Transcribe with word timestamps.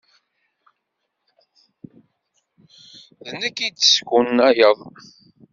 D 3.27 3.29
nekk 3.41 3.57
i 3.67 3.69
d-teskunayeḍ? 3.69 4.79